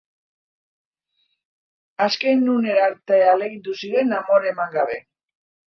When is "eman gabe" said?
4.57-5.01